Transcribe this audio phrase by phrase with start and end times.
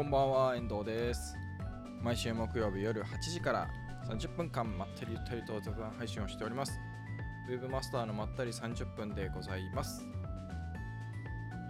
[0.00, 1.36] こんばんは、遠藤です。
[2.02, 3.68] 毎週木曜日夜8時から
[4.08, 6.80] 30分間まったりゆったりと雑談配信をしております。
[7.50, 10.06] ウェブマスターのまったり30分でございます。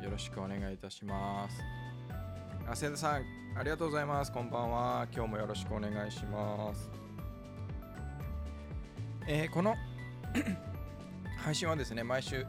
[0.04, 1.60] よろしくお願いいたします。
[2.70, 3.24] あ、千田さん、
[3.56, 4.30] ありがとうございます。
[4.30, 5.08] こんばんは。
[5.12, 6.88] 今日もよろしくお願いします。
[9.26, 9.74] えーこの
[11.36, 12.46] 配信はですね、毎週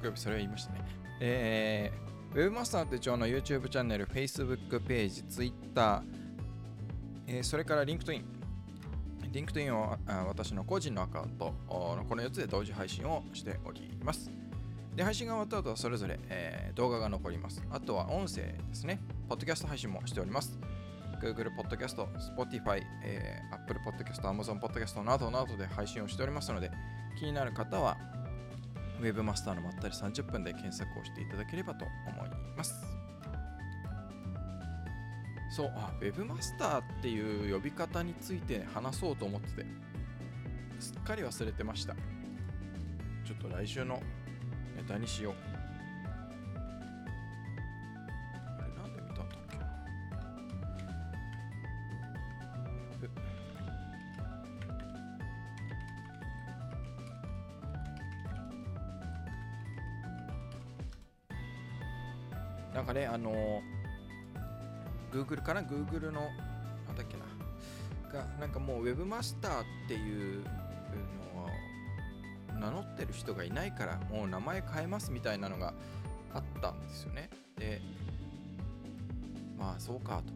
[0.00, 0.84] 木曜日、それを言いましたね。
[1.20, 6.02] えーウェブマスター手帳の YouTube チャンネル、Facebook ページ、Twitter、
[7.26, 8.22] えーそれから LinkedIn。
[9.32, 14.30] LinkedIn をあ私の個人のアカウントのこの4つで同時配信をしております。
[14.94, 17.62] で、配信が終わった後はそれぞれ、えー動画が残ります。
[17.70, 19.00] あとは音声ですね。
[19.28, 20.56] ポッドキャスト配信もしております。
[21.20, 26.70] Google Podcast、Spotify、えー Apple Podcast、Amazon Podcast などなどで配信をしておりますので、
[27.18, 27.96] 気になる方は
[29.00, 32.29] ウェブマスターのまったり30分で検索をしていただければと思います
[32.60, 32.74] ます。
[35.50, 39.66] そう、あ、ウェブマスターっていう呼び方について話そうと思ってて、
[40.78, 41.94] すっかり忘れてました。
[43.24, 44.00] ちょっと来週の
[44.76, 45.49] ネタにしよう。
[65.30, 66.22] Google かな ?Google の、
[66.86, 67.24] なんだっけな？
[68.12, 70.42] が、なんかもう Webmaster っていう
[71.34, 71.44] の
[72.54, 75.72] を名乗ってる人がいないから、もう名前変えますみたいなのが
[76.34, 77.30] あったんですよね。
[77.56, 77.80] で、
[79.58, 80.32] まあそうかと。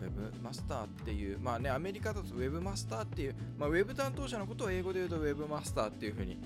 [0.00, 6.36] ウェブマスターっていう、まあね、アメリカだとウェブマスターっていう、まあ、ウェブ担当者のことを英語で言うとウェブマスターっていうふうに、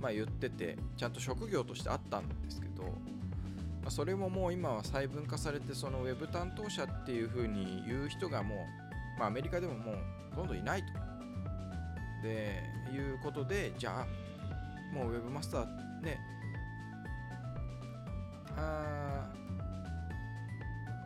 [0.00, 2.88] まあ、言ってて、ちゃんと職業としてあったんですけど、ま
[3.88, 8.66] あ、それももう今は細分化されてそのウェブ担当者っっていう風に言う人がも
[9.16, 9.96] う、まあ、アメリカでももう
[10.30, 10.86] ほとんどいないと。
[12.22, 15.66] でいうことでじゃあもうウェブマスター
[16.02, 16.20] ね。
[18.56, 19.28] あ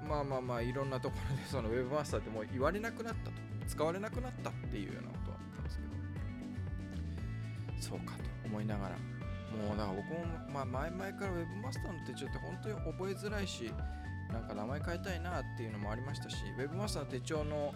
[0.04, 3.36] ーまあまあまあいろんなところでそのウェブマスターってもう言われなくなったと
[3.66, 5.82] 使われなくなったっていうようなことだったんですけ
[7.82, 7.96] ど。
[7.96, 8.96] そうかと思いながら。
[9.56, 13.72] もうだから僕も、まあ、前々から Web マスターの手帳って本当に覚えづらいし、
[14.36, 17.74] なんか名前変えたいなっていうのもありましたし、Web マスターの手帳の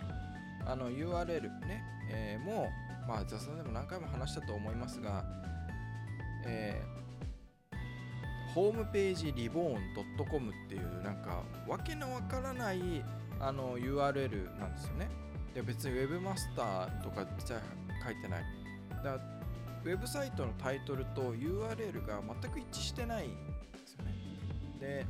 [0.66, 2.68] あの URL ね、えーも
[3.06, 5.24] う、まあ、雑談でも何回も話したと思いますが、
[6.46, 7.00] えー
[8.54, 12.80] ホームページリボーン .com っていうなんかわけのわからない
[13.38, 15.08] あの URL なんですよね。
[15.54, 17.62] で別に Web マスターとかじゃ
[18.04, 18.44] 書いてない。
[19.04, 19.14] だ
[19.84, 23.34] ウェブサイトのタイトルと URL が全く一致してないんで
[23.86, 24.14] すよね。
[24.80, 25.06] で、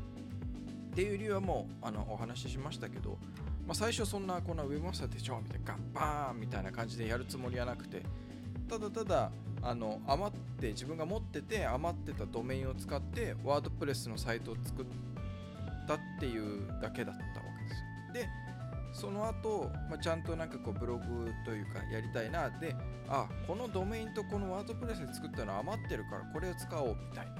[0.90, 3.18] っていう理由はもうあのお話ししましたけど、
[3.66, 8.02] まあ、最初そんなこんなウェブマスター手帳みたいなガッバーンみたいな感じでやるつもりはなくて、
[8.68, 9.30] ただただ
[9.62, 14.86] あの余って自分が持ってて余ってたドメインを使ってワードプレスのサイトを作っ
[15.86, 17.24] たっていうだけだったわ
[17.58, 18.26] けですよ。
[18.26, 18.28] で、
[18.92, 22.74] その後、まあ、ちゃんとなんかこうブログというかやりたいなで
[23.08, 27.32] あこのドメインとこのワードプレスで作ったの余ってるからこれを使おうみたいな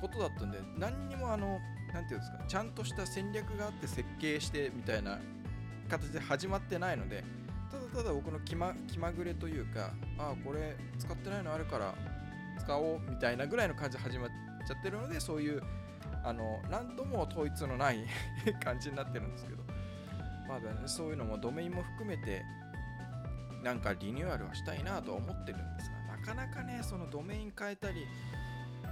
[0.00, 1.58] ことだったんで何にもあの
[1.92, 5.18] なんていうんですかちゃんとした戦略があって設計してみたいな
[5.88, 7.24] 形で始まってないので
[7.70, 11.94] ただただ僕の気ま気まぐれというかああこれ使ってないのあるから
[12.58, 14.28] 使おうみたいなぐらいの感じで始まっ
[14.66, 15.62] ちゃってるのでそういう
[16.24, 18.04] あの何とも統一のない
[18.62, 19.68] 感じになってるんですけど
[20.48, 22.42] まあね、そういうのもドメインも含めて
[23.62, 28.06] なんかリニューアルはしたいなとは思ってるんですがなかなかねそのドメイン変えたり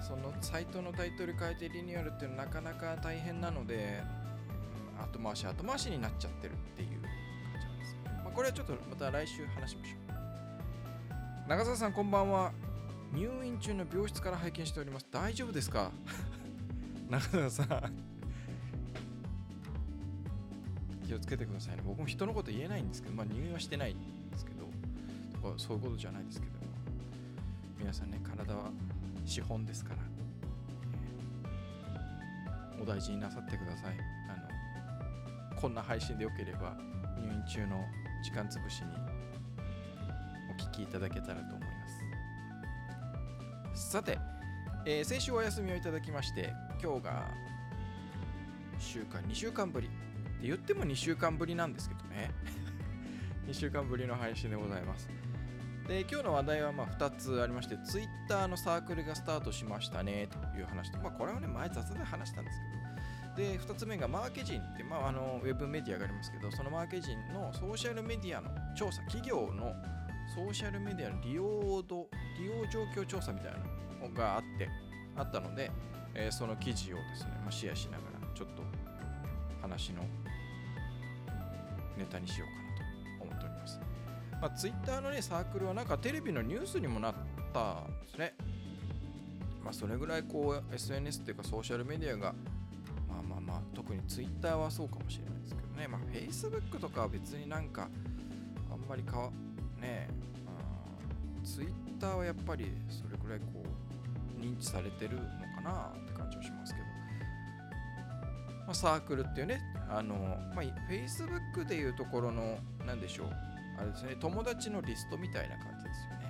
[0.06, 4.04] そのサイトのタイトル変えてリニューアルっていうのはなかなか大変なので、
[5.00, 6.88] 後回し後回しになっちゃってるっていう。
[6.90, 7.00] 感
[7.60, 9.96] じなんです、まあ、これはちょっとまた来週話しましょ
[11.46, 11.48] う。
[11.48, 12.53] 長澤さんこんばんは。
[13.12, 15.06] 入院中の病室から拝見しております。
[15.10, 15.91] 大丈夫ですか？
[17.10, 17.92] 長澤さん。
[21.04, 21.82] 気をつけてくださいね。
[21.84, 24.66] 僕も人のこと言えないんですけど、まあ入院はしてないんですけど、
[25.41, 26.52] とかそういうことじゃないですけど、
[27.80, 28.70] 皆さんね、体は
[29.26, 33.96] 資本ですから、えーお大事になさってください。
[34.28, 36.76] あの、こんな配信でよければ、
[37.18, 37.84] 入院中の
[38.22, 38.88] 時間つぶしに
[40.50, 41.68] お聞きいただけたらと思い
[43.72, 43.90] ます。
[43.90, 44.18] さて、
[44.84, 46.52] えー先週お休みをいただきまして、
[46.82, 47.30] 今日が
[48.78, 49.88] 週間、2週間ぶり。
[49.88, 49.90] っ
[50.38, 52.30] て言っても2週間ぶりなんですけどね
[53.48, 55.08] 2週間ぶりの配信でございます
[55.88, 62.59] で今日の話題はまあ2つありまして Twitter のサークルがスタートしましたねという話とまあこれはね前雑で話したんです
[63.36, 69.74] けどで2つ目がマーケジンって、まあ、あのウェブメディアがありますけどそのマーケジンのソーシャルメディアの調査企業の
[70.34, 73.53] ソーシャルメディアの利用度利用状況調査みたい
[74.00, 74.68] なのがあって
[75.16, 75.71] あったので、
[76.15, 78.62] えー、その記事をですね、まあ、シェアしながらちょっと
[79.60, 80.03] 話の
[81.97, 82.66] ネタにしようかな。
[84.41, 87.15] まあ、Twitter のねサークルはなんかテレビのニュースにもなっ
[87.53, 88.34] たんですね。
[89.65, 92.34] まあ、それぐらいこう SNS っていうかソーシャルメディアが
[93.09, 97.88] まあまあまあ特に Twitter はそうかもしれないですけどねまあ Facebook とかは別になんか
[98.71, 99.30] あんまりかわ
[99.80, 100.09] ねえ、
[101.38, 106.92] うん、Twitter はやっぱりそれぐらいこう認知されてるのかなって感じはしますけど、ま
[108.68, 110.15] あ、サークルっていうねあの、
[110.54, 113.46] まあ、Facebook でいうところの何でしょう
[113.78, 116.26] あれですね友達のリストみたいな感じですよね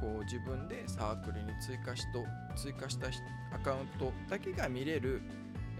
[0.00, 2.24] こう自分でサークルに追加しと
[2.56, 3.08] 追加した
[3.54, 5.22] アカウントだけが見れる、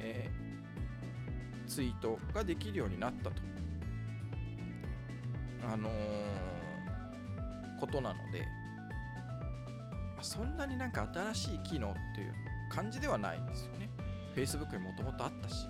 [0.00, 3.42] えー、ツイートができるようになったと。
[5.66, 8.46] あのー、ことなので、
[10.18, 12.34] あ、そんなになんか新しい機能っていう
[12.70, 13.88] 感じではないんですよね。
[14.34, 15.66] Facebook にもともとあったし。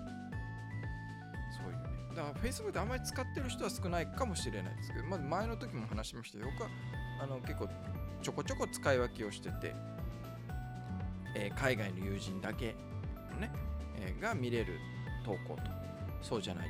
[2.15, 6.69] だから Facebook であんまり使ってる人は少ないかもしれないですけど、まず前の時も話しましたけど、僕は
[7.23, 7.69] あの結構
[8.23, 9.75] ちょこちょこ使い分けをしてて、
[11.37, 12.75] えー、海外の友人だけ
[13.41, 13.51] ね、
[13.99, 14.79] えー、が見れる
[15.25, 15.63] 投稿と。
[16.23, 16.69] そうじゃない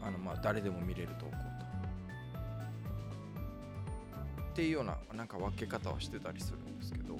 [0.00, 0.06] と。
[0.06, 1.36] あのまあ誰でも見れる投稿と。
[4.42, 7.16] っていうようななんか分け方をしてたりするんですけど。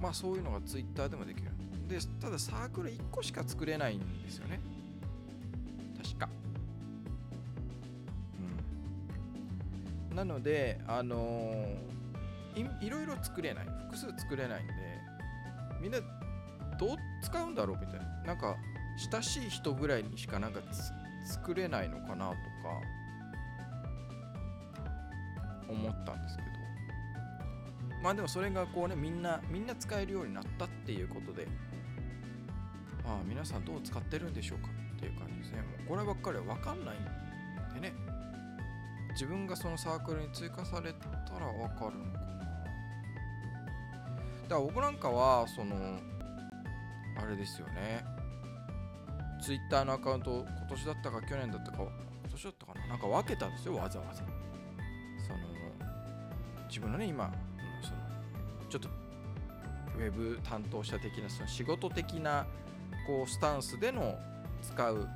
[0.00, 1.50] まあそういうのが Twitter でもできる。
[1.88, 4.60] でただサークル1個しか作れないんですよね。
[10.24, 13.66] なので、あのー、いいろいろ作れない。
[13.88, 14.72] 複数作れないんで
[15.80, 15.98] みんな
[16.78, 18.06] どう使うんだろうみたいな。
[18.24, 18.56] なんか
[19.12, 20.60] 親しい人ぐらいにしかなんか
[21.24, 22.38] 作れないのかなとか
[25.68, 26.48] 思ったんですけど。
[28.02, 31.46] まあでもそれがこうねみんなみんな使えるようになったっていうことで
[33.04, 35.62] まあ皆さんどう使ってるんでしょうかっていう感じですね。
[35.62, 38.11] もうこればっかりは分かんないんでね。
[39.12, 42.32] 自分がそのサークルに追加されたらわかるのかな。
[44.42, 45.76] だから僕なんかはその
[47.16, 48.04] あれですよね。
[49.42, 51.90] ツイッターのアカウント今年だったか去年だったか今
[52.30, 52.86] 年だったかな。
[52.86, 54.22] なんか分けたんですよわざわざ。
[54.22, 55.38] その
[56.68, 57.30] 自分のね今
[57.82, 57.96] その
[58.68, 58.88] ちょっと
[59.98, 62.46] ウェブ担当者的なその仕事的な
[63.06, 64.18] こうスタンスでの
[64.62, 65.08] 使う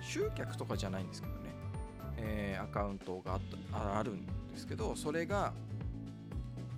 [0.00, 1.35] 集客とかじゃないんですけど。
[2.16, 3.38] えー、アカウントが
[3.72, 5.52] あるんですけどそれが、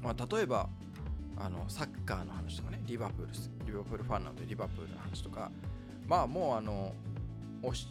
[0.03, 0.69] まあ、例えば
[1.37, 3.33] あのサッカーの話とかねリバプール
[3.67, 5.51] リバプールファンなのでリバプールの話とか
[6.07, 6.93] まあもうあの
[7.73, 7.89] し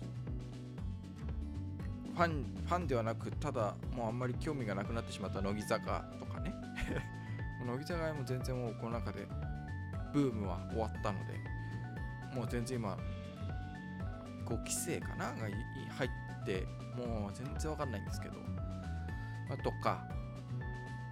[2.13, 6.53] ファンファンではなくただもうあんまり興味がなくなってしまった乃木坂とかね。
[7.65, 9.27] 乃木坂も全然もうこの中で
[10.13, 11.33] ブームは終わったので
[12.33, 12.97] もう全然今
[14.45, 15.51] 5期生かなが入
[16.07, 16.26] って
[16.95, 18.35] もう全然わかんないんですけど、
[19.49, 20.07] あ、とか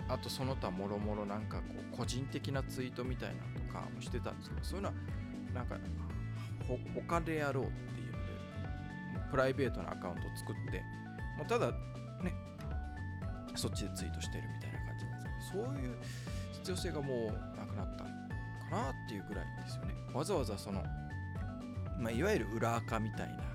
[0.08, 4.96] あとその他もろもろなんかこう個人的なツイートみたいなとかもしてたんですけどそういうのは
[5.54, 5.78] なんか
[6.68, 10.84] ほ他でやろうっていうのでプライベートなアカウントを作って
[11.38, 12.34] もうただね
[13.56, 15.96] そっちでツイートしてるみたいな感じなんですけどそういう
[16.54, 18.10] 必要性がもうなくなったか
[18.72, 19.94] なっていうぐらいですよね。
[20.14, 20.84] わざわざその、
[22.00, 23.55] まあ、いわゆる裏垢みたいな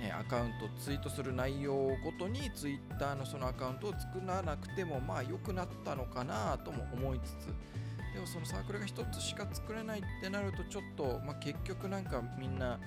[0.00, 7.46] ね、アカウントツイートする内容ごとにツイッターのそのアカウントを作らなくてもまあ良くなったのかなとも思いつつ。
[8.14, 12.80] でもそのサークルが1つしか作れないってなるとちょっと、まあ、結局なんかみんな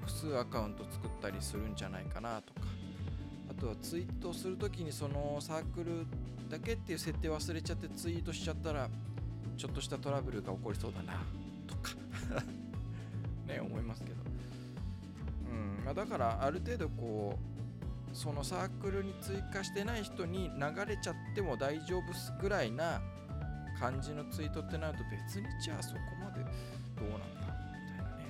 [0.00, 2.60] 複数アカウント作ったりするんじゃないかなとか。
[3.50, 6.06] あとはツイートするときにそのサークル
[6.50, 8.90] だけっていう設定忘れちゃってツイートしちゃったら
[9.56, 11.14] ちょっとしたトラブルが起こりそうだな
[11.66, 11.94] とか。
[13.48, 14.33] ね思いますけど。
[15.94, 17.38] だからある程度こ
[18.12, 23.00] うそのサークルに追加してない人に流れちゃっても大丈夫すぐらいな
[23.78, 26.44] 感じのツイートってなると別にじゃあそこまで
[26.96, 28.24] どうなんだみたいなね。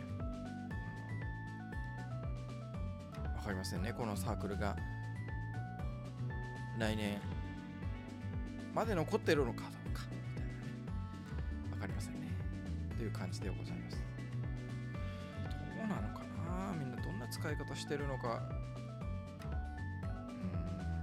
[3.37, 4.77] わ、かりませんねこのサークルが。
[6.79, 7.21] 来年
[8.75, 10.55] まで残ってるのかどうかみたいなね。
[11.73, 12.29] わかりませんね。
[12.97, 14.04] という感じでございます。
[17.35, 18.43] 使い方してるのか
[19.43, 20.53] うん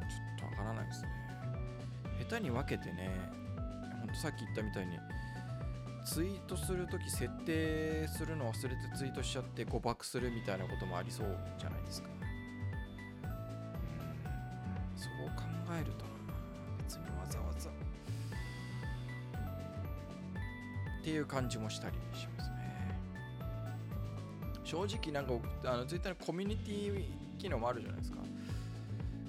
[0.08, 1.10] ちょっとわからないですね
[2.30, 3.12] 下手に分けてね
[4.00, 4.98] ほんとさっき言ったみたいに
[6.06, 12.10] ツイートするとき設定するの忘れてツイートしちゃって誤爆するみたいなこともありそうじゃないですか。
[14.96, 15.44] そう考
[15.80, 16.12] えるとな
[16.80, 17.74] 別にわざわざっ
[21.04, 22.31] ていう感じもしたりします。
[24.72, 25.34] 正直なんか
[25.66, 27.04] あのツイッターのコミュニティ
[27.38, 28.20] 機能もあるじゃないですか。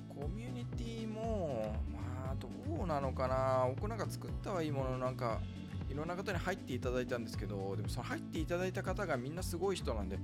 [0.09, 2.49] コミュニティもまあど
[2.85, 3.67] うなのかな。
[3.75, 5.41] 僕なんか作ったはいいものなんか
[5.91, 10.17] いろんな方に入っていただいたんですけどでもその入っていただいた方がみんなすごい人なんで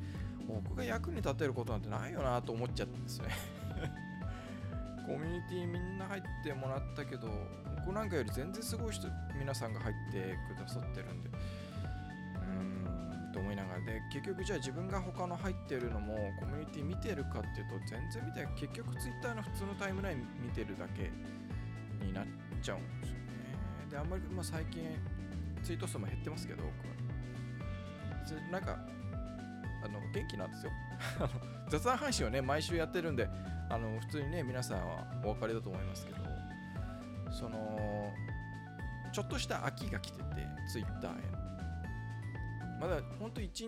[0.46, 3.26] 僕が役に立てることなんてないよなと思っちゃったんですね。
[5.04, 7.28] コミュニティみんな入ってもらったけど
[7.84, 11.30] 僕なんかより全然すごい人皆さんが入ってくださってるんで。
[13.88, 21.10] で結局じゃあ自分が他の入ってるのもコミュニティ見てるかっていうと全然見てない結局 Twitter の普通のタイムライン見てるだけ
[22.04, 22.26] になっ
[22.60, 23.24] ちゃうんですよね。
[23.90, 24.82] であんまり、まあ、最近
[25.62, 26.98] ツイート数も減ってますけど僕は。
[28.52, 28.78] なんか
[29.82, 30.72] あの元気なんですよ。
[31.70, 33.26] 雑談配信をね毎週やってるんで
[33.70, 36.18] あの普通にね皆さんはお分かりだと思いますけど
[37.30, 38.12] その
[39.12, 40.24] ちょっとした飽きが来てて
[40.70, 41.37] ツイッターへの。
[42.80, 43.66] まだほんと1日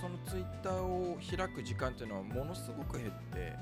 [0.00, 3.52] そのツイッターを開く時間っていうのはものすごく減って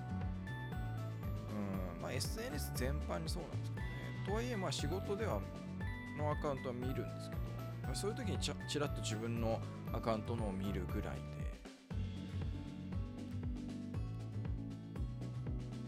[1.96, 3.94] うんまあ SNS 全般にそうなんですけどね。
[4.26, 5.40] とはいえまあ仕事では
[6.16, 7.42] のアカウントは見るんですけど、
[7.82, 9.60] まあそういう時にちちらっと自分の
[9.92, 11.20] アカウントのを見るぐらいで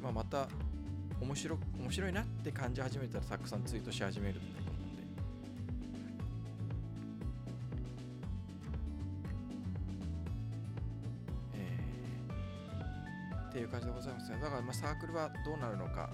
[0.03, 0.49] まあまた
[1.21, 4.41] 面白面白いなって感じ始めたらたくさんツイートし始める
[13.76, 14.38] 感じでございますね。
[14.40, 16.09] だからまサークルはどうなるのか。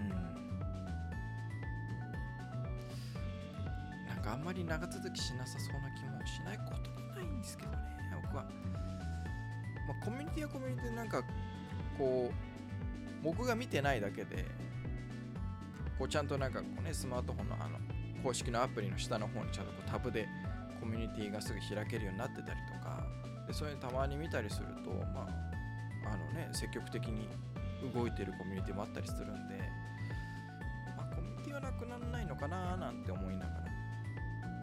[0.00, 0.08] うん。
[4.06, 7.78] なんかあんまり長続きしなさそうな気もしないこともないんですけどね
[8.22, 8.44] 僕は、
[9.86, 11.22] まあ、コミュニティはコミュニティでなんか
[11.96, 12.34] こう
[13.22, 14.44] 僕が見てないだけで
[15.98, 17.78] こうちゃんとなんかこうねスマートフォンのあの
[18.22, 20.26] 公式のアプリの下の方にちゃんとこうタブで
[20.80, 23.06] コミュニティがすぐ開けるようになってたりとか
[23.46, 25.47] でそういうのたまに見たりするとまあ
[26.12, 27.28] あのね積極的に
[27.94, 29.58] 動いてるコミュニティもあったりするんで、
[30.96, 33.58] まあ、コミュニティはなくならないのかななんて思いながら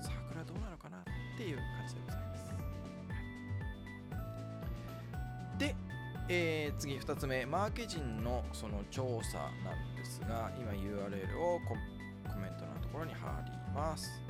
[0.02, 1.02] サークルはどうなのかなっ
[1.38, 2.46] ていう感じでございます。
[5.58, 5.76] で
[6.28, 11.76] えー次2つ目マーケジンのその調査なんですが今 URL をコ
[12.38, 14.25] メントのところに貼ります。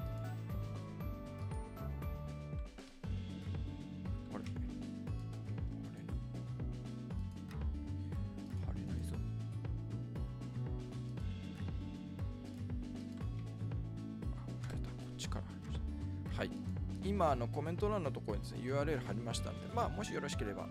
[17.25, 20.67] 今あのコメント欄のところにですね URL 貼りましたんでまあもしよろしければ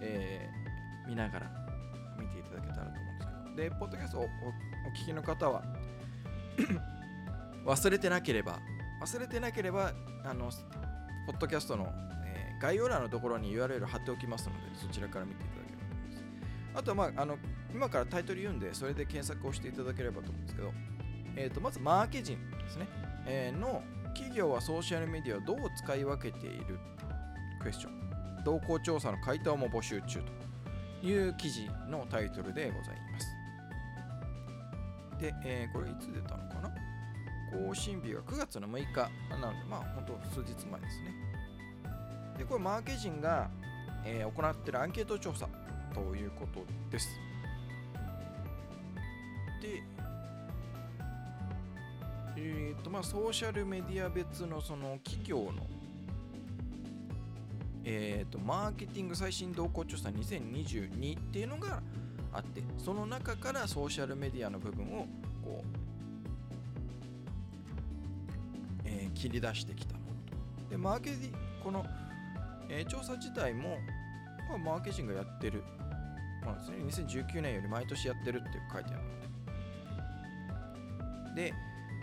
[0.00, 1.50] えー見ながら
[2.18, 3.70] 見ていただけたらと思うんですけど。
[3.70, 4.28] でポッドキャストをおお
[4.92, 5.62] 聞きの方は
[7.64, 8.58] 忘れてなければ
[9.00, 9.92] 忘れてなければ
[10.24, 10.50] あの
[11.26, 11.92] ポッドキャストの、
[12.24, 16.24] えー概要欄のところに URL 貼っておきますのでそちらから見ていただければと思います。
[16.74, 17.38] あとは、まあ、あの
[17.74, 20.72] 今からタイトル言うんでそれで検索をしていただければと思うんですけど、
[21.36, 22.88] えー、とまずマーケジンですね、
[23.26, 23.82] えーの
[24.16, 26.78] 企業はソーシャルメディアをどう使い分けている？
[27.60, 30.22] クエスチョン動向調査の回答も募集中
[31.02, 33.26] という記事のタイトルでございます。
[35.20, 36.70] で、えーこれいつ出たのかな？
[37.68, 41.14] 更新日が9月の6日なので、まあ本当数日前ですね。
[42.38, 43.50] で、これマーケジンが、
[44.04, 45.48] えー行っているアンケート調査
[45.94, 47.08] ということです。
[49.62, 49.82] で、
[52.48, 55.66] えーとまあ、ソーシャルメディア別のその企業の
[57.88, 61.80] えー、とマーケティング最新動向調査2022っていうのが
[62.32, 65.06] あってその中からソーシャルメディアの部分を
[65.44, 65.66] こう、
[68.84, 70.06] えー切り出してきたもの
[70.64, 70.70] と。
[70.70, 71.86] でマーケティこの、
[72.68, 73.78] えー調査自体も、
[74.48, 75.62] まあ、マーケティングやってる。
[76.44, 76.76] ものですね
[77.06, 79.02] 2019年より毎年やってるって書いてある
[81.28, 81.42] ので。
[81.50, 81.54] で、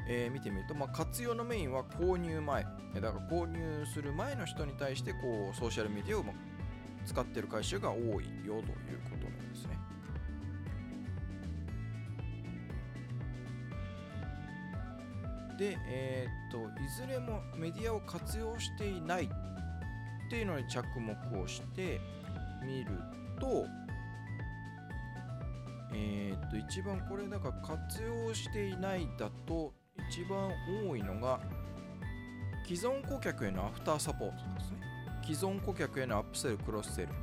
[0.08, 2.70] えー見てみると、まあ、活用のメインは購入前だ
[3.02, 6.26] から購入する前の人に対してこうソーシャルメディアを
[7.06, 9.78] 使ってる会社が多いよということなんですね。
[15.58, 19.30] で、えーといずれもメディアを活用していないっ
[20.30, 22.00] ていうのに着目をして
[22.66, 22.92] みる
[23.40, 23.66] と、
[25.94, 29.74] えーっと一番これだから活用していないだと
[30.10, 30.52] 一番
[30.88, 31.40] 多いのが
[32.66, 34.78] 既存顧客へのアフターサポートですね。
[35.24, 37.08] 既存顧客へのアップセルクロスセル。
[37.08, 37.14] だ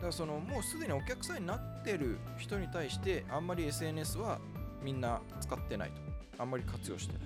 [0.00, 4.38] からそのもうすでにお客さんになってる人に対してあんまり SNS は
[4.82, 5.96] みんな使ってないと。
[6.38, 7.22] あんまり活用してない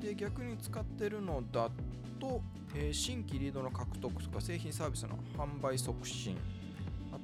[0.00, 0.06] と。
[0.06, 1.70] で逆に使ってるのだ
[2.18, 2.40] と、
[2.74, 6.36] えー新規リードの獲得とか製品サービスの販売促進。
[6.36, 6.59] あ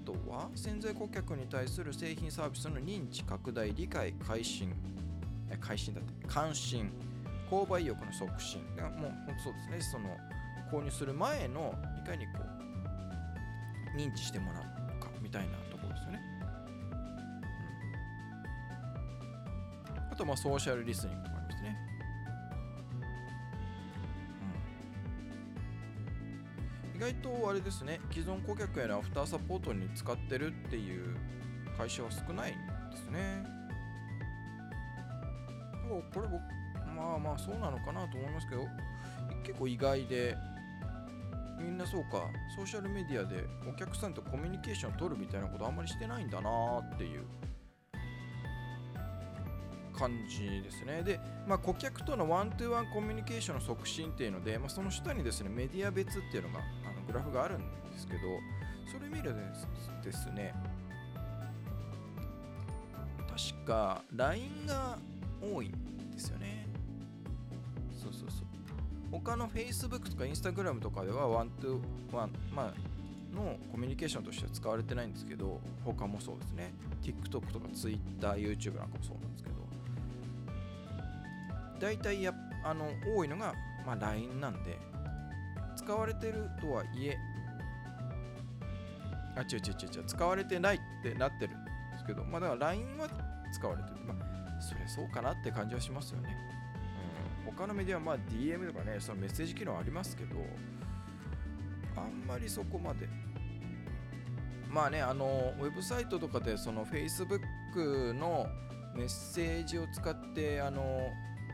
[0.07, 4.73] とは潜在顧客に対する製品サービスの認知拡大理解改心
[5.61, 6.27] 改心だって。
[6.27, 6.91] 関心。
[7.51, 8.61] 購買意欲の促進。
[8.77, 9.81] がもう本当そうですね。
[9.81, 10.17] その
[10.71, 12.33] 購入する前のいかにこ
[13.95, 14.63] う認知してもらう
[15.01, 16.21] かみたいなところですよね、
[19.97, 21.36] うん、あとまあソーシャルリスニング
[26.97, 31.15] 意外とあれですね既存顧客へのアフターサポートに使ってるっていう
[31.77, 32.55] 会社は少ないん
[32.91, 33.45] ですね。
[35.83, 36.41] でもこれ僕
[36.97, 38.67] まあまあそうなのかなと思いますけど
[39.45, 40.37] 結構意外で
[41.61, 42.23] みんなそうか
[42.57, 47.27] ソーシャルメディアでお客さんとコミュニケーションを取るみたいなことあんまりしてないんだなーっていう。
[49.97, 51.03] 感じですね。
[51.03, 56.61] で、まあ、顧客とのワントゥーワンコミュニケーションの促進っていうので、まあ、その下にですねメディア別っていうのが
[57.07, 58.21] グラフがあるんですけど
[58.91, 60.55] それ見るとですね
[63.37, 64.99] 確か LINE が
[65.43, 65.73] 多いん
[66.11, 66.67] ですよね。
[67.93, 68.47] そうそうそう。
[69.11, 71.81] 他の Facebook とか Instagram とかではワントゥ
[72.13, 76.73] ワン、まあ、のコミュニケーションとしては使われてないんですけど他もそうですね。
[77.03, 79.57] TikTok とか Twitter、YouTube なんかもそうなんですけど。
[81.79, 82.33] 大体や
[82.65, 84.79] あの多いのが、まあ、LINE なんで
[85.87, 87.17] 使われてるとはいえ
[89.37, 93.09] あ違う違う違う違う使われてないってなってるんですけどまあだから LINE は
[93.53, 93.97] 使われてる。
[94.05, 96.37] まあそれそうかなって感じはしますよね。
[97.47, 97.53] うん。
[97.53, 100.37] 他のメディアはまあ DM とかねそのメッセージ機能ありますけど
[101.95, 103.09] あんまりそこまで。
[104.69, 108.47] まあねあのウェブサイトとかでその Facebook の
[108.97, 110.83] メッセージを使ってあの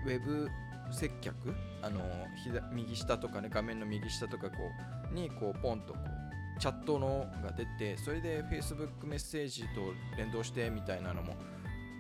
[0.07, 0.49] ウェブ
[0.93, 1.35] 接客
[1.83, 2.01] あの
[2.45, 4.57] 左右下とかね画面の右下とかこ
[5.11, 9.69] うにこうポンとこうチャットのが出てそれで Facebook メッセージと
[10.17, 11.35] 連動してみたいなのも、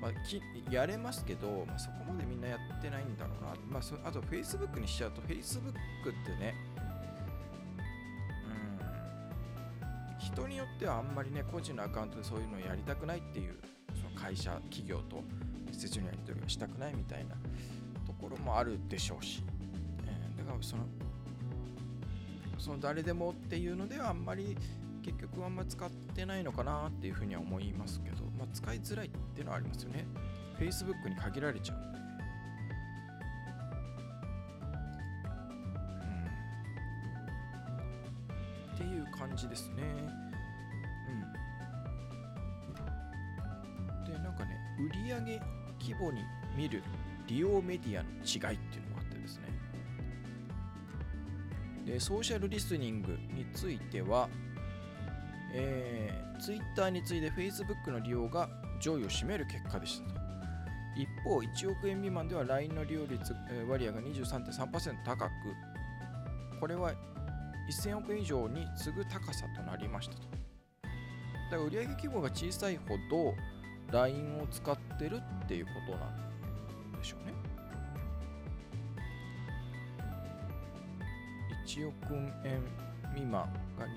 [0.00, 5.72] まあ、きやれますけど、まあ、そこまでみんなやってないんだろうな、まあ、そあと Facebook にしちゃうと Facebook っ
[6.24, 6.55] てね
[10.18, 13.57] 人によってはあんまりね個人のアカウントでそういうのをやりたくないっていう
[13.94, 15.16] その会社企業と
[15.66, 17.35] メッセージのやり取りをしたくないみたいな
[18.22, 19.42] ころもあるでしょうし、
[20.06, 20.85] えだからその
[22.58, 24.56] その誰でもっていうのではあんまり
[25.04, 30.06] 結局あんま使ってないのかなっていうふうには思いますけど、まあ、使いづらいっていうのはありますよね。
[30.61, 31.78] Facebook に限られちゃう。
[38.74, 39.82] っていう感じですね。
[44.06, 44.12] うん。
[44.12, 45.18] でなんかね売上
[45.80, 46.20] 規模に
[46.56, 46.85] 見る
[47.26, 49.44] 利用メディアの違いっていうのもあってですね。
[51.87, 54.28] でソーシャルリスニングについては、
[55.52, 58.48] えー、Twitter に次いで Facebook の利用が
[58.80, 60.20] 上位を占める結果でしたと。
[60.94, 63.35] 一方1億円未満では LINE の利用率
[63.66, 65.30] 割合が23.3%高く
[66.61, 66.92] これは
[67.82, 70.20] 1000億円以上に次ぐ高さとなりましたと。
[71.50, 73.35] だから売上規模が小さいほど
[73.90, 76.31] LINE を使ってるっていうことなん
[81.72, 81.94] 1億
[82.44, 82.62] 円
[83.14, 83.88] 未満が20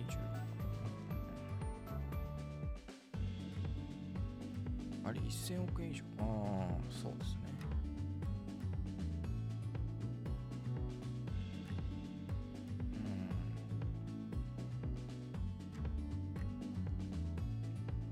[5.04, 6.04] あれ1000億円以上。
[6.20, 7.42] ああそうですね。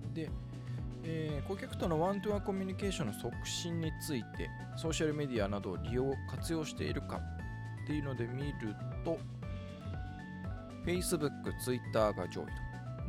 [0.06, 0.14] うん。
[0.14, 0.30] で、
[1.06, 7.22] えー顧客とのワントゥワンコミュニケーションの促進についてソーシャルメディアなどを利用活用しているか
[7.84, 9.20] っていうので見ると
[10.86, 11.30] Facebook、
[11.64, 12.52] Twitter が上位と。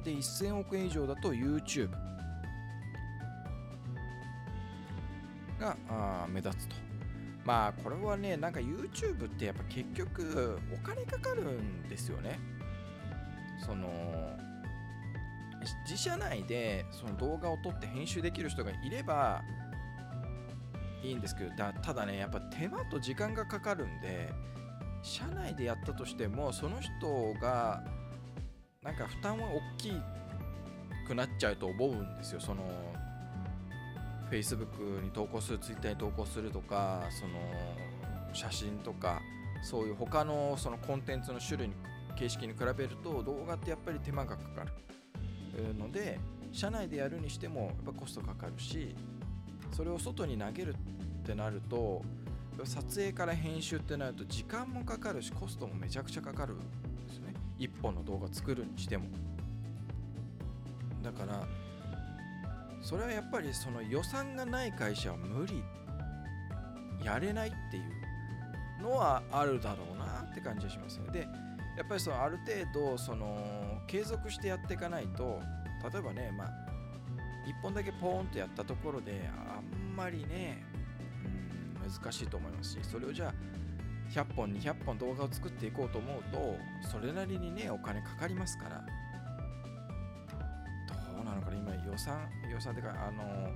[0.05, 1.91] で1000億円以上だと YouTube
[5.59, 6.77] があ目立つと。
[7.45, 12.39] まあこれはねなんか YouTube ってやっぱ結局お金かかるんですよね。
[13.65, 14.37] その
[15.89, 19.43] 自社内でその動画を撮って編集できる人がいれば
[21.03, 24.33] いいんですけどだただねやっぱ手間と時間がかかるんで
[25.05, 27.85] 社内でやったとしてもその人が
[28.83, 29.93] なんか負担は大き
[31.07, 32.41] くなっちゃうと思うんですよ。
[32.41, 32.65] その
[34.31, 37.35] Facebook に投稿する Twitter に投稿するとかその
[38.33, 39.21] 写真とか
[39.63, 41.75] そういう他のそのコンテンツの種類に
[42.17, 46.19] 形式に比べると動画ってやっぱり手間がかかるので
[46.51, 48.97] 社内でやるにしてもやっぱコストかかるし
[49.73, 52.03] それを外に投げるってなると
[52.65, 56.59] 撮影から編集ってなると時間もかかるしコストもめちゃくちゃかかるん
[57.07, 57.35] ですね。
[57.59, 59.07] 1本の動画作るにしても。
[61.03, 61.47] だから
[62.81, 65.63] それはやっぱりその予算がない会社は無理。
[67.03, 67.81] やれないってい
[68.81, 71.11] うのはあるだろうなって感じがしますね。
[71.13, 71.29] で
[71.77, 75.41] やっぱりそのある程度その継続してやっていかないと
[75.93, 76.49] 例えばねまあ
[77.47, 80.65] 1本だけポーンとやったところであんまりね
[81.89, 83.35] 難しいと思いますしそれをじゃあ
[84.11, 86.57] 100本200本動画を作っていこうと思うと
[86.89, 88.85] それなりにねお金かかりますから。
[90.87, 91.57] どうなのかな？
[91.57, 93.51] 今予算予算ってかあの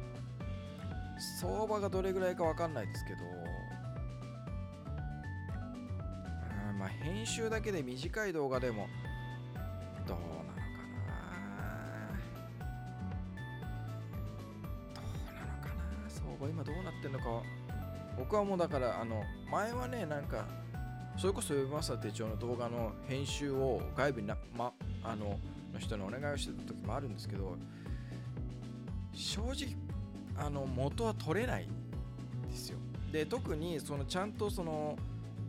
[1.41, 3.19] 相場がどれぐらいか分かんないですけど
[6.79, 8.87] まあ編集だけで短い動画でも
[10.07, 10.63] どうなのかな？
[14.95, 15.69] どうなのか
[16.05, 16.09] な？
[16.09, 17.25] 相場今どうなってんのか
[18.19, 20.47] 僕はもうだからあの前はねなんか
[21.17, 25.39] それこそウェブマスター手帳の動画の編集を外部にな、ま、あの
[25.73, 27.57] の人にお願いをしてた時もあるんですけど
[29.13, 29.77] 正直
[30.37, 32.79] あの元は取れないんですよ。
[33.13, 34.97] で特にそのちゃんとその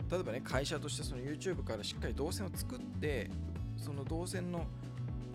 [0.10, 3.29] 例えばね会社としてその YouTube からしっかり動線を作って
[3.77, 4.65] その動線の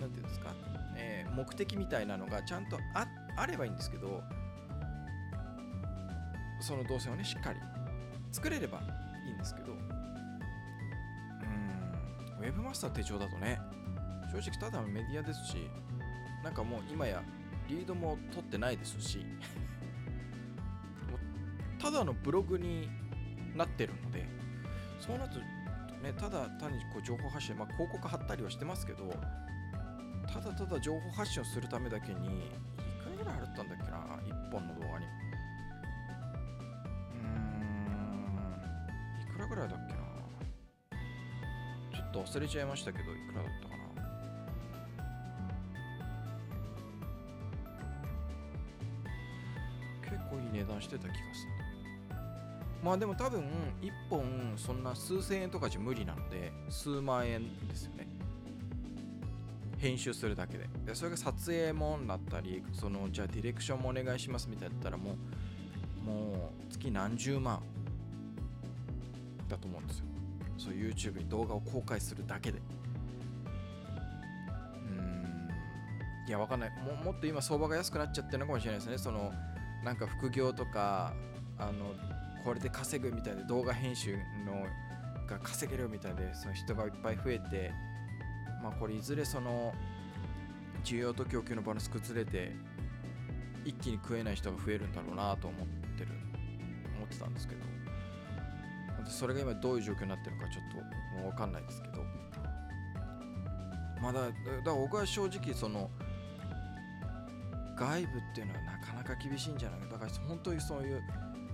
[0.01, 0.55] 何て言うんですか、
[0.97, 4.23] えー、目的みたいなのがちゃんとああればいいんですけど
[6.61, 7.61] その動線をねしっかり
[8.33, 8.81] 作れれば
[9.27, 9.73] いいんですけど。
[9.73, 9.95] うん
[12.45, 13.59] ウェブマスター手帳だとね
[14.31, 15.71] 正直ただのメディアですし
[16.43, 17.23] なんかもう今や
[17.69, 19.25] リードも取ってないですし
[21.81, 22.90] ただのブログに
[23.55, 24.27] なってるので
[25.01, 25.38] そうなると
[26.03, 29.09] ねただ単にこう情報発信まあ広告貼ったりはしてますけど
[30.27, 32.51] ただただ情報発信をするためだけにい
[33.03, 35.23] くらぐらい払ったんだっけな1本の動画に。
[42.14, 43.85] と忘れちゃいましたけどいくらだったかな。
[50.03, 51.53] 結構いい値段してた気がする。
[52.85, 53.40] まあでも多分
[53.81, 58.07] 1本そんな数千円とかじゃ無理なので数万円ですよね。
[59.79, 60.68] 編集するだけで。
[60.87, 65.16] でそれが撮影もんだったりそのじゃあディレクションもお願いしますみたいだったらも
[66.07, 67.61] うもう月何十万
[69.48, 70.13] だと思うんですよ。
[70.64, 72.59] そう YouTube に動画を公開するだけで。
[74.88, 75.48] うん。
[76.27, 76.70] いやわかんない。
[76.70, 78.96] ももっと今相場が安くなっちゃってるのかもしれないですね。
[78.96, 79.31] その
[79.85, 81.12] なんか副業とか
[81.59, 81.94] あの
[82.44, 84.66] これで稼ぐみたいで動画編集の
[85.27, 87.72] が稼げるみたいでその人がいっぱい増えて
[88.62, 89.74] まあこれいずれその
[90.85, 92.53] 需要と供給のバランス崩れて
[93.64, 96.11] 一気に食えない人が増えるんだろうなと思ってる
[96.96, 97.73] 思ってたんですけど。
[99.07, 100.77] それが今どういう状況になってるのかちょっと
[101.23, 102.05] もう分かんないですけど。
[104.03, 104.35] まだだか
[104.67, 105.90] ら僕は正直その
[107.79, 109.81] 外部っていうのはなかなか厳しいんじゃない？
[109.81, 111.03] かだから本当にそういう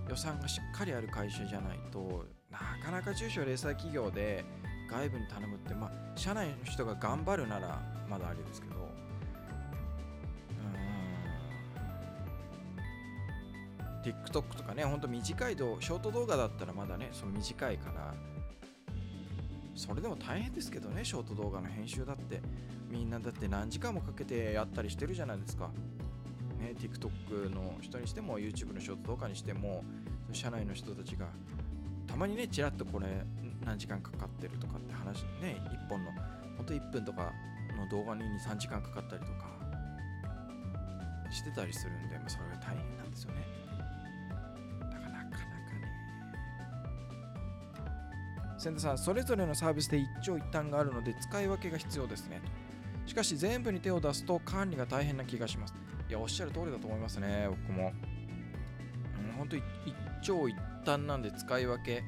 [0.09, 4.43] 予算がしっかりある会社じゃないとなかなか中小零細企業で
[4.89, 8.80] 外部に頼むってまあ社内の人が頑張るならまだあれですけど
[14.03, 18.13] TikTok とかねほんと短い動ショート動画だったらまだねその短いから。
[19.73, 22.41] それでも大変ですけどねショート動画の編集だって。
[22.89, 25.69] みんなだって何時間もかけてやったりしてるじゃないですか。
[26.59, 29.83] ね、TikTok の人にしても YouTube のショート動画にしても
[30.33, 31.27] 社内の人たちが。
[32.05, 33.07] たまにねちらっとこれ
[33.65, 36.11] 何時間かかってるとかって話ね1本の
[36.57, 37.31] ほんと1分とか
[37.77, 39.61] の動画に23時間かかったりとか。
[41.31, 43.60] してたりするんで、まあ、それが大変なんですよね。
[48.61, 52.41] 千田さんそれぞれのサービスで一長一短があるので使い分けが必要ですね
[53.05, 55.73] しかし全部に手を出すと管理が大変な気がします
[56.11, 57.93] いや、おっしゃる通りだと思いますね、僕も。
[59.17, 62.03] うん、本当に一長一短なんで使い分け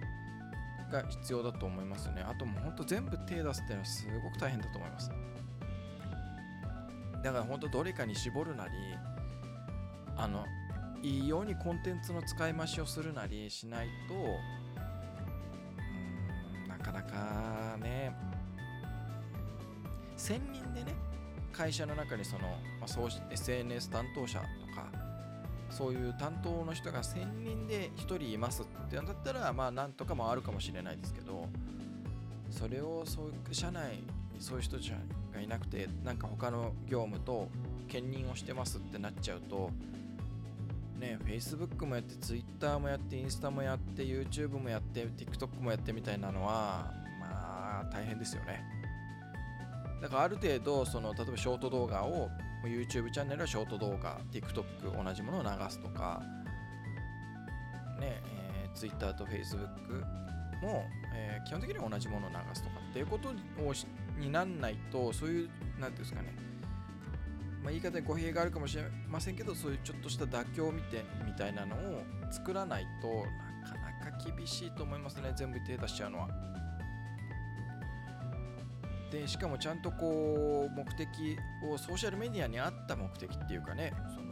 [0.92, 2.22] が必要だと思いますね。
[2.22, 5.10] あともう本当全部手出すっていうのはすごく大変だと思います。
[7.24, 8.74] だから本当どれかに絞るなり、
[10.18, 10.46] あの、
[11.02, 14.14] いいようにコンテンツの使い回しをするなりしないと、
[17.14, 18.16] かね、
[20.18, 20.96] 1000人でね、
[21.54, 22.42] 会社の中にその、
[22.80, 24.46] まあ、そう SNS 担当者と
[24.76, 24.88] か
[25.70, 31.48] そういう担当の人が1000人で1人いますってんだったらまあなんとかもあるかもしれないですけど
[32.50, 34.04] それをそういう社内
[34.40, 34.98] そういう人じゃ
[35.34, 37.48] がいなくてなんか他の業務と
[37.88, 39.70] 兼任をしてますってなっちゃうと
[41.00, 47.03] ね Facebook もやって Twitter もやってインスタもやって YouTube もやって TikTok もやってみたいなのは
[47.94, 48.64] 大変ですよね
[50.02, 52.30] だからある程度その例えばショート動画を
[52.66, 56.22] YouTube チャンネルはショート動画 TikTok 同じものを流すとか
[58.00, 60.02] ね、えー、Twitter と Facebook
[60.62, 63.34] も、えー、基本的には同じものを流すとかっていうことを
[64.20, 66.34] になんないとそういう何ていうんですかね
[67.64, 76.28] まあ、言い方に語弊があるかもしれませんけどそういうちょっとした妥協みてみたいなのを作らないとなかなか厳しいと思いますね全部手出しちゃうのは。
[79.14, 81.38] でしかもちゃんとこう目的
[81.72, 84.28] をソーシャルメディアに合った目的っていうかねそのう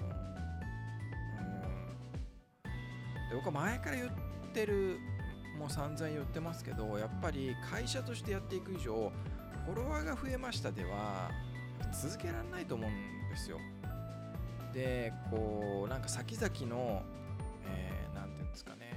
[2.67, 2.71] ん。
[3.29, 4.09] で僕は前から言っ
[4.51, 4.97] てる
[5.59, 9.11] もう散々言ってますけどやっぱり会社としてやっていく以上
[9.67, 11.29] フォロワーが増えましたでは
[11.93, 13.59] 続けられないと思うんですよ。
[14.73, 17.03] でこうなんか先々の
[17.67, 18.90] えー、て言うんですかね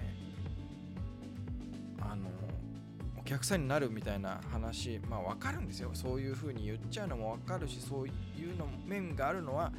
[3.24, 5.90] お客さんになるみたいな話まあ分かるんですよ。
[5.94, 9.72] そういう風に言っちゃうのも分かるしそういうの面があるのは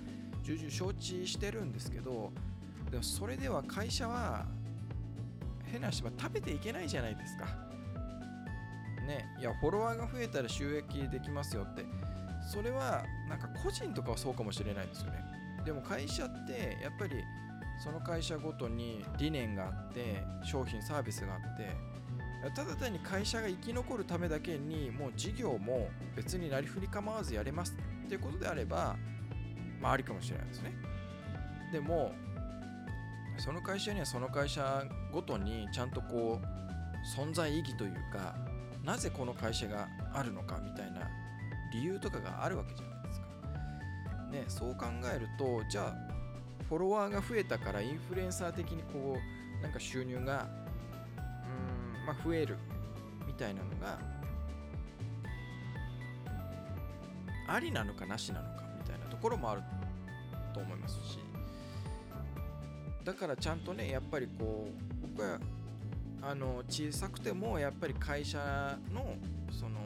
[0.44, 2.32] 重々承知してるんですけど
[2.90, 4.46] でもそれでは会社は
[5.66, 7.46] 変な話は食べていけないじゃないですか。
[9.06, 11.86] ねいやフォロワーが増えたら収益できますよって。
[12.52, 15.20] それはなんか個人とかはそうかもしれないですよね。
[15.66, 17.24] でも会社ってやっぱり
[17.84, 21.76] その会社ごとに理念があって商品サービスがあって
[22.56, 28.96] ただ単に会社が生き残るためだけにもう事業も別になりふり構わずやれますっていうことであれば
[29.82, 30.74] まあありかもしれないですね
[31.72, 32.14] でも
[33.38, 38.36] その会社にはその会社ごとにちゃんとこう存在意義というか
[38.84, 41.10] なぜこの会社があるのかみたいな
[41.74, 43.26] 理由とかがあるわけじゃないですか。
[44.32, 46.16] ね、そう考えるとじゃあ
[46.70, 49.18] フォロワーが増えたからインフルエンサー的にこ
[49.60, 50.48] うなんか収入が、
[52.06, 52.58] まあ、増える
[53.26, 54.00] みたいなのが
[57.48, 59.62] ありなのかなしなのかみたいなところもある
[60.54, 61.20] と思いますし
[63.04, 64.68] だからちゃんとねやっぱりこ
[65.04, 65.40] う僕は
[66.24, 69.16] あの小さくてもやっぱり会社の
[69.52, 69.80] その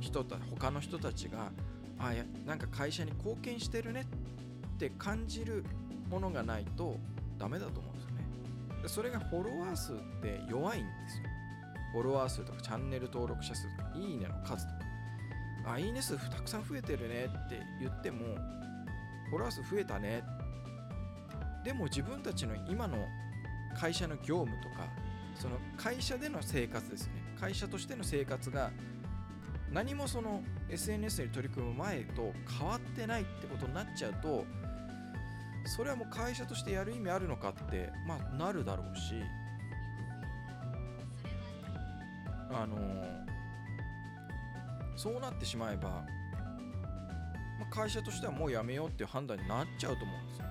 [0.00, 1.52] 人た他の人たちが
[1.98, 4.06] あやなんか会社に貢献してるね
[4.74, 5.64] って感じる
[6.10, 6.96] ものがないと
[7.38, 7.99] ダメだと思うんです
[8.86, 11.24] それがフォロワー数って弱いんですよ。
[11.92, 14.80] フォロワー数とかチャンネル登録者数とかいいねの数とか。
[15.72, 18.34] あいいね数たくさん増えてるねって言っても
[19.28, 20.22] フォロワー数増えたね。
[21.64, 23.06] でも自分たちの今の
[23.78, 24.88] 会社の業務とか
[25.34, 27.12] その会社での生活ですね。
[27.38, 28.70] 会社としての生活が
[29.72, 34.44] 何もその SNS に取り組む前と変わってないってことになっちゃうと
[35.64, 39.14] それはもう会社としてやる意味あるのかってまあなるだろうし
[42.50, 42.76] あの
[44.96, 46.04] そうなってしまえば、ま
[47.70, 50.50] あ、会社としてはもうやめようっていう判断になっちゃうと思うんですよね。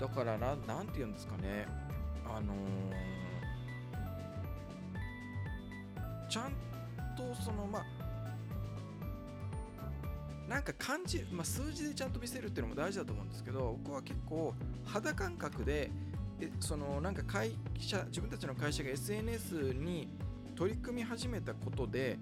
[0.00, 1.66] だからななんて言うんですかね。
[2.24, 3.10] あのー
[6.30, 6.52] ちゃん
[7.16, 7.84] とそのまあ
[10.50, 14.52] なんか感じ、まあ、数字でちゃんと見せるっていうのも大事だと思うんですけど僕は結構
[14.84, 15.92] 肌感覚で
[16.40, 20.08] えそのなんか会社自分たちの会社が SNS に
[20.56, 22.18] 取り組み始めたことで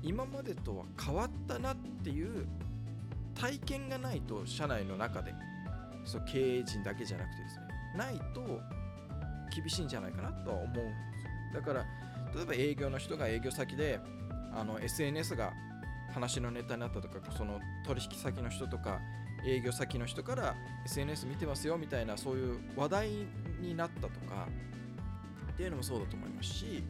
[0.00, 2.46] 今までとは変わったなっていう
[3.34, 5.34] 体験がないと社内の中で
[6.04, 7.62] そう経営陣だけじゃなくてですね
[7.96, 8.60] ないと
[9.52, 11.60] 厳しいんじゃないかなとは思うんですよ。
[11.60, 11.84] だから
[12.32, 13.98] 例えば営業の人が営業先で
[14.54, 15.52] あの SNS が
[16.12, 19.00] 話のネタになったとかその取引先の人とか
[19.44, 20.54] 営業先の人から
[20.86, 23.08] SNS 見てますよみたいなそういう話題
[23.60, 24.46] になったとか
[25.52, 26.84] っていうのもそうだと思いますし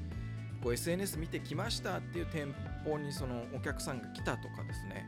[0.63, 2.55] こう SNS 見てきましたっていう店
[2.85, 5.07] 舗にそのお客さんが来たとかですね。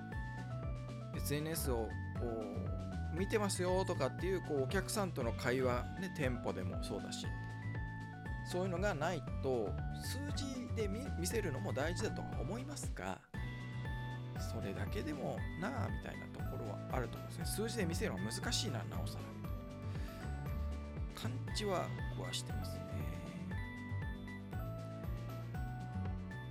[1.16, 1.88] SNS を
[3.16, 7.26] 見てますよとかっていうこうお客さんとの会話ね店舗でもそうだし。
[8.44, 9.70] そういうのがないと
[10.02, 10.44] 数字
[10.76, 13.18] で見せるのも大事だとは思いますが
[14.40, 17.44] それだけでもなあみたいなところはあると思うんですね。
[17.46, 19.24] 数字で見せるのは難しいななおさら。
[21.22, 22.84] 感じは僕はしてますね。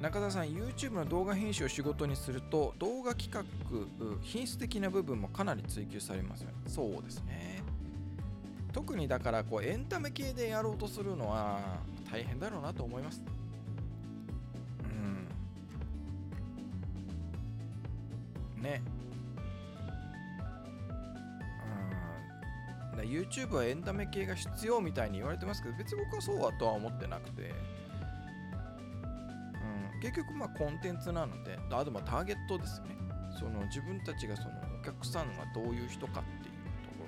[0.01, 3.43] 中田さん YouTube の動画編集を仕事にすると動画企画
[4.21, 6.55] 品質的な部分もかなり追求されますよね。
[6.67, 7.63] そうですね。
[8.73, 11.79] 特にだからこうエンタメ系でやろうとするのは
[12.11, 13.21] 大変だろうなと思います。
[18.63, 18.81] ね。
[22.91, 22.97] うん。
[22.97, 27.53] だ YouTube はエンタメ系が必要みたいに言われてますけど別に僕はそうはとは思ってなくて。
[29.93, 29.99] うん。
[30.01, 32.87] 結局まあコンテンツなのであとまあターゲットですね。
[33.37, 34.49] その自分たちがその
[34.79, 37.05] お客さんがどういう人かっていうとこ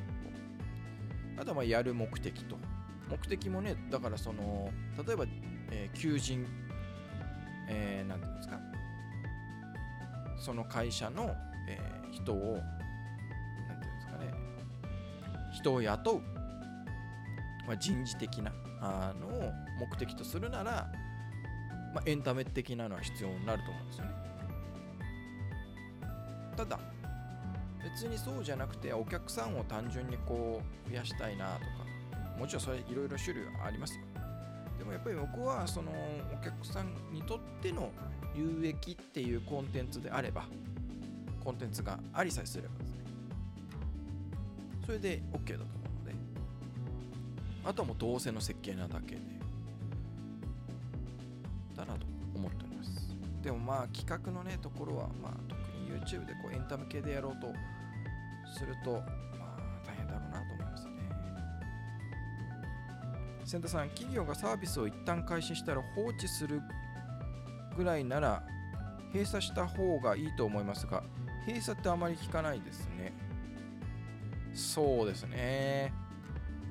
[1.36, 1.42] ろと。
[1.42, 2.58] あとはまあやる目的と。
[3.10, 4.72] 目的もねだからその
[5.06, 5.26] 例えば、
[5.72, 6.46] えー、求人。
[7.68, 8.60] えー、なんていうんですか。
[10.38, 11.36] その会社の、
[11.68, 12.62] えー、人を
[13.68, 14.34] なんていうんですかね
[15.54, 16.22] 人を雇う、
[17.68, 20.88] まあ、人事的なあのを目的とするなら
[21.96, 24.12] まあ、エンタメ的なのは必要になると思うんですよね。
[26.58, 26.80] ただ
[27.82, 31.68] 別にそうじゃなくてお客さんを単純にこう増やしたいなとか
[32.38, 34.02] もちろんそれいろいろ種類ありますよ。
[34.78, 35.92] でもやっぱり僕はその
[36.34, 37.90] お客さんにとっての
[38.36, 40.46] 有益っていうコンテンツであれば
[41.44, 42.98] コンテンツがありさえすればですね。
[44.86, 45.64] それで OK だと思
[46.02, 46.16] うので。
[47.66, 49.36] あとはもうどうせの設計なだけで。
[53.46, 57.54] でもまあ企画のねところはまあ特に YouTube でこうエンタメ系でやろうと
[58.58, 58.94] すると
[59.38, 60.92] まあ大変だろうなと思いますね。
[63.46, 66.60] 千田さん企業がサービスを一旦開始したら放置する
[67.76, 68.44] ぐらいなら
[69.14, 71.04] 閉鎖した方がいいと思いますが
[71.46, 73.14] 閉鎖ってあまり聞かないですね。
[74.54, 75.94] そうですね。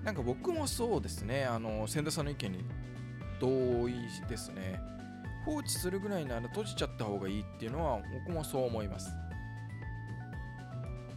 [0.02, 1.44] なんか僕もそうですね。
[1.44, 2.64] あの千田さんの意見に
[3.40, 3.94] 同意
[4.28, 4.80] ですね。
[5.44, 9.10] 放置するぐらいなら閉じちゃった方がいいっていうのは僕もそう思います。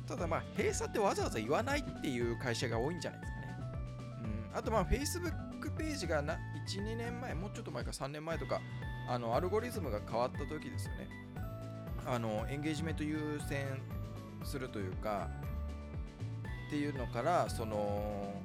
[0.08, 3.48] ただまあ閉鎖ってわざわざ言わないっていう会社が多いんじゃないですかね。
[4.52, 4.58] うん。
[4.58, 8.62] あとまあ Facebook ページが12年前もうちょっと前か3年前とか
[9.08, 11.08] あのアルゴリズムが変わった時ですよね。
[12.06, 13.66] あのエンゲージメント優先
[14.44, 15.30] するというか
[16.68, 18.42] っていうのからその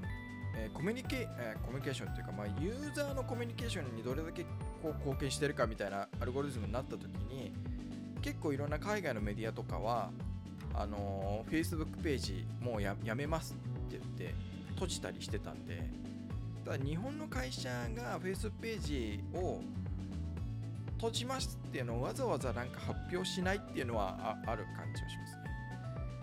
[0.55, 4.43] えー、コミュニケえー、コミュニケーションっていうか、まあ、ユーザーのコミュニケーションにどれだけ
[4.83, 7.53] こう貢献してるかみたいなアルゴリズムになった時に
[8.21, 10.11] 結構いろんな海外のメディアとかは
[10.75, 14.35] あのー、Facebook ページもうやめますって言って
[14.75, 15.83] 閉じたりしてたんで
[16.65, 19.61] ただ日本の会社が Facebook ページを
[21.03, 25.43] 閉じますっていうのをわざわざなんか発表しないっていうのはある感じはしますね。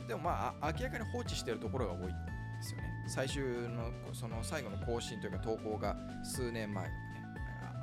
[0.08, 2.14] でもまあ明らかに放置してるところが多いんで
[2.62, 3.04] すよね。
[3.06, 6.86] 最終のその最後の更新というか投稿が数年前。
[6.86, 7.04] とかね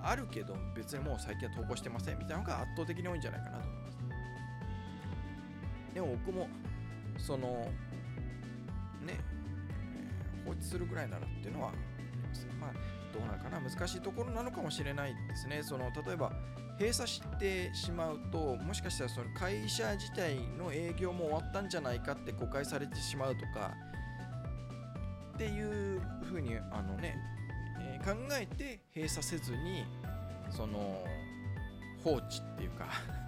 [0.03, 3.99] あるけど別にもう最近は投稿してませんみたいなのが圧倒的に多いんじゃないかなと思います。
[5.93, 6.49] でも僕も
[7.19, 7.49] その
[9.03, 9.21] ね、え、
[10.47, 12.47] 放置するぐらいならっていうのはあります。
[12.59, 12.73] まあ
[13.13, 13.61] どうなのかな。
[13.61, 15.63] 難しいところなのかもしれないですね。
[15.63, 16.33] その例えば
[16.79, 23.73] 閉鎖してしまうともしかしたらその会社自体の営業も終わったんじゃないかって誤解されてしまうとか
[25.35, 27.17] っていうふうにあのね、
[27.79, 29.85] え、考えて閉鎖せずに
[30.51, 31.05] その
[32.03, 32.87] 放置っていうか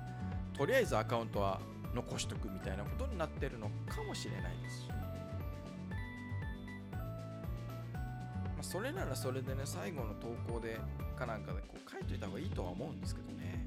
[0.56, 1.60] とりあえずアカウントは
[1.94, 4.82] 残しとくみたいなことになってるのかもしれないです。
[4.82, 4.96] し、ま
[8.60, 10.78] あ、それならそれでね最後の投稿で
[11.18, 13.66] かなんかでこう書いといた方がいいとは思うんですけどね。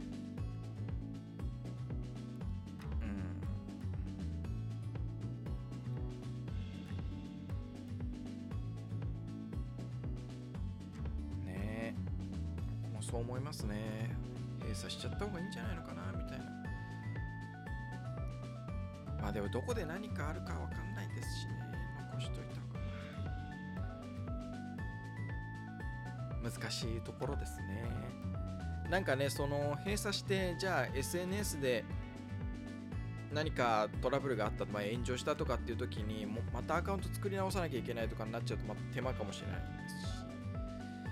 [11.42, 11.46] うん。
[11.46, 11.94] ねえ。
[12.94, 14.16] もうそう思いますね。
[14.62, 16.46] 閉鎖しちゃった方がいいんじゃないのかなみたいな。
[19.22, 21.61] まあでもどこで何かあるかわかんないですしね。
[26.43, 27.84] 難しいところですね。
[28.89, 31.85] なんかねその閉鎖してじゃあ SNS で
[33.33, 40.21] 何かトラブルがあった、まあ、炎上したとかっていう時にもまたアカウント作り直さなきゃいけないとかになっちゃうと、ま手間かもしれないですし。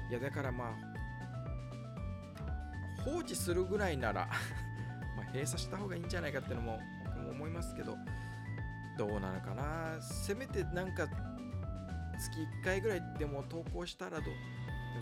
[0.10, 0.70] いやだからまあ
[3.06, 4.28] 放置するぐらいなら
[5.16, 7.96] ま閉鎖した方がいいんじゃないかっていうのも僕も思いますけど
[8.98, 10.02] どうなのかな。
[10.02, 11.08] せめてなんか
[12.20, 14.34] 月1回ぐらいでも投稿したらどう？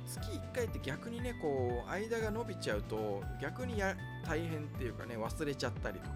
[0.06, 6.16] 月1回って逆にねこう間が伸びちゃうと逆にや大変っていうかね忘れちゃったりとか。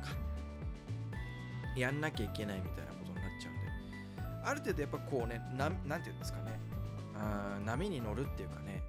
[1.76, 4.50] やんなきゃいけないみたいなことになっちゃうんで。
[4.50, 6.60] ある程度やっぱこうね何て言うんですかね。
[7.16, 8.84] あ波に乗るっていうかね。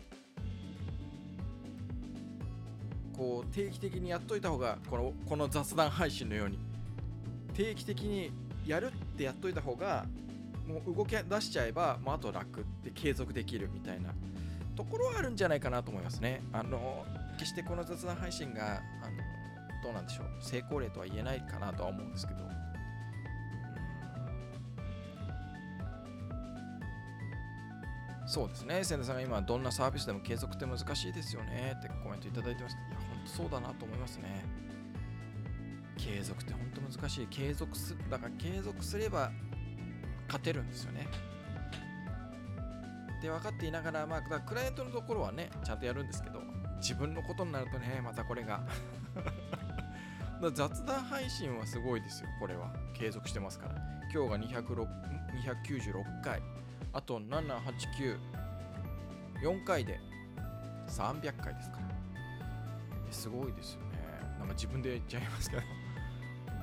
[3.16, 6.58] こう定期的にやっといた方がこのこの雑談配信のように。
[7.54, 8.32] 定期的に
[8.66, 10.06] やるってやっといた方が
[10.66, 14.14] もう動き出しちゃえば、まあ、あと楽で継続できるみたいな。
[14.76, 16.42] ところはあるんじゃないかなと思いますね。
[16.52, 17.04] あの
[17.38, 19.16] 決してこの雑談配信があの
[19.82, 20.26] どうなんでしょう。
[20.40, 22.40] 成功例とは言えないかなとは思うんですけど、
[28.26, 28.84] そうですね。
[28.84, 31.74] 千田さんが今どんなサービスでも継続って難しいですよね。
[31.76, 34.44] ってコメントいただいてますいや本当そうだなと思いますね。
[35.98, 37.26] 継続って本当難しい。
[37.26, 39.30] 継続すだから継続すれば
[40.26, 41.06] 勝てるんですよね。
[43.22, 46.40] で分かっていながら、まあ、クライアントのところはねちゃんとやるんですけど
[46.78, 48.60] 自分のことになるとねまたこれが。
[50.54, 52.72] 雑談配信はすごいですよこれは。
[52.94, 53.76] 継続してますから。
[54.12, 56.42] 今日が296回。
[56.92, 58.18] あと789
[59.44, 60.00] 4回で
[60.88, 61.82] 300回ですから。
[63.12, 63.98] すごいですよね。
[64.40, 65.62] なんか自分で言っちゃいますけど。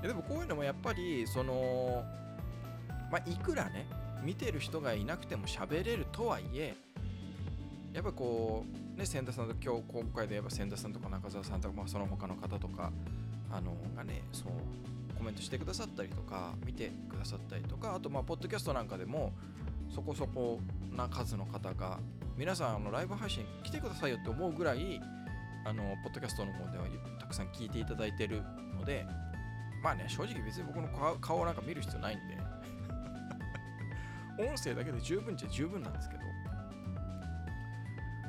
[0.02, 2.04] でもこういうのもやっぱりその
[3.10, 3.88] まあいくらね
[4.24, 6.76] 見てる人がいなくても喋れるとはいえ
[7.94, 8.66] やっぱこ
[8.96, 12.92] うね千田さんと今日今回で言えば千田さんとか中澤さんとか、まあ、その他の方とか
[13.52, 14.48] あのがねそう
[15.18, 19.34] コメントしてくださったりとか見てくださったりとかあとまあポッドキャストなんかでも
[19.94, 20.60] そこそこ
[20.96, 22.00] な数の方が
[22.38, 25.02] 皆さんあのライブ配信来てくださいよって思うぐらい
[25.66, 26.86] あのポッドキャストの方では
[27.20, 28.42] たくさん聞いていただいてる
[28.78, 29.06] ので
[29.84, 30.88] まあね正直別に僕の
[31.20, 32.38] 顔なんか見る必要ないんで
[34.40, 36.24] 音声だけで十分っちゃ十分なんですけど。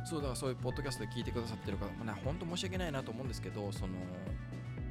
[0.04, 3.94] そうだからそういうポッドキャストで聞いてくださってる方もね本当申し訳ないなと思うんですけどその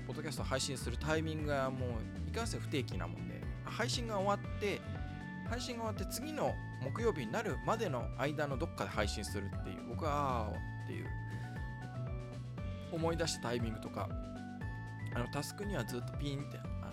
[0.08, 1.88] ポッドキャスト配信するタイミングがも
[2.26, 4.80] ういかんせん不定期なもんで配信が終わって
[5.50, 10.50] 配信が終わって次の木曜日になるまでの間のどっかで配信するっていう僕はああ
[10.86, 11.08] っていう
[12.92, 14.08] 思い出したタイミングとか
[15.16, 16.92] あのタスクにはずっとピンってあ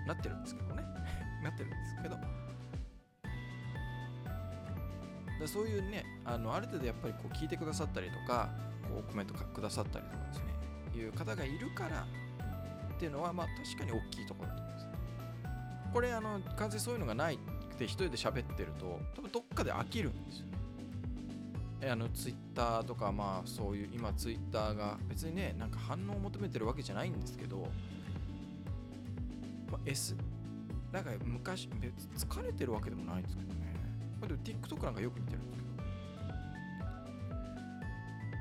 [0.00, 0.82] のなってるんですけどね。
[1.42, 2.41] なってるんですけど。
[5.42, 8.48] でそういうねあのある程度やっぱりこう聞いてくださったりとか
[8.82, 10.44] こうコメントくださったりとかですね
[10.96, 12.06] いう方がいるから
[12.94, 14.86] っていうのはまあ確かに大きいところだと思います。
[15.92, 17.38] これあの完全にそういうのがないっ
[17.76, 20.46] て一人で喋ってると多分どっかで飽きるんですよ。
[21.90, 27.66] あのツイッターとかまあそういう今ツイッターが別にねなんか反応を求めてるわけじゃないんですけど、
[29.68, 30.14] まあ、S
[30.92, 33.71] なんか昔別疲れてるわけでもないんですけどね。
[34.22, 35.72] まあ、でも TikTok なんかよく見てるんですけど。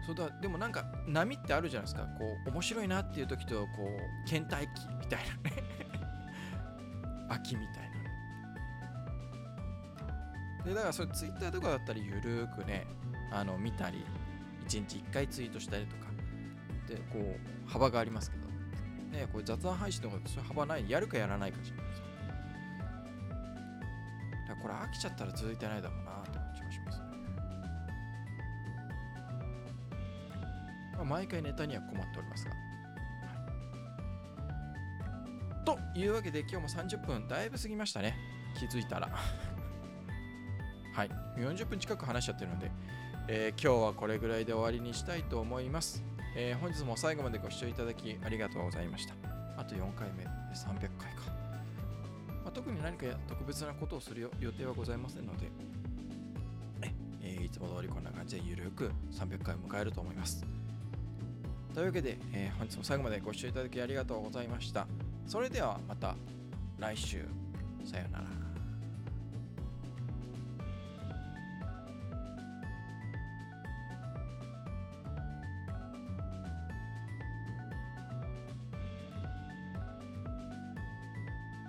[0.05, 2.07] そうだでもなんか波ってあるじゃないですか。
[2.17, 3.67] こう面白いなっていう時とこ
[4.25, 5.63] う倦怠期みたいなね。
[7.29, 7.91] 秋みたい
[10.59, 10.65] な。
[10.65, 12.85] でだからそれ Twitter とかだったりゆるくね
[13.31, 14.05] あの見たり
[14.67, 16.11] 1日1回ツイートしたりとか。
[16.87, 18.47] でこう幅がありますけど。
[19.17, 22.10] ねこれ雑談配信とかそういう幅ないやるかやらないかじゃないですか。
[24.61, 27.01] これ飽きちゃったら続いてないだろうなって感じがします。
[30.93, 32.51] まあ、毎回ネタには困っておりますが。
[35.65, 38.15] というわけで今日も30分だいぶ過ぎましたね。
[38.59, 39.09] 気づいたら。
[40.93, 41.09] はい。
[41.37, 42.71] 40分近く話しちゃってるので、
[43.27, 46.03] えー、今日はこれぐらいで終わりにしたいと思います。
[46.35, 49.15] えー、本日も最後までご視聴いただきありがとうございました。
[49.57, 51.20] あと4回目で300回か。
[52.61, 55.47] 特に何か特別なことをする予定はございませんので、
[57.23, 60.45] えー、いつも通りこんな感じでゆるく300回を迎えると思います。
[61.73, 64.85] というわけで、えー、本日も最後までご視聴いただきありがとうございました。
[65.25, 66.15] それではまた
[66.77, 67.25] 来週。
[67.83, 68.50] さようなら。